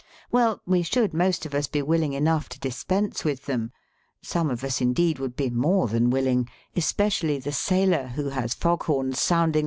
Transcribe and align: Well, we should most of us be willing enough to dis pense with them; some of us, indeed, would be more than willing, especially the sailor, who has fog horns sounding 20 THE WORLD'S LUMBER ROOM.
Well, 0.31 0.63
we 0.65 0.81
should 0.81 1.13
most 1.13 1.45
of 1.45 1.53
us 1.53 1.67
be 1.67 1.83
willing 1.83 2.13
enough 2.13 2.49
to 2.49 2.59
dis 2.59 2.83
pense 2.83 3.23
with 3.23 3.45
them; 3.45 3.71
some 4.23 4.49
of 4.49 4.63
us, 4.63 4.81
indeed, 4.81 5.19
would 5.19 5.35
be 5.35 5.51
more 5.51 5.87
than 5.87 6.09
willing, 6.09 6.49
especially 6.75 7.37
the 7.37 7.51
sailor, 7.51 8.07
who 8.07 8.29
has 8.29 8.55
fog 8.55 8.85
horns 8.85 8.87
sounding 8.87 8.87
20 8.87 8.87
THE 8.87 8.95
WORLD'S 8.95 9.29
LUMBER 9.29 9.57
ROOM. 9.59 9.59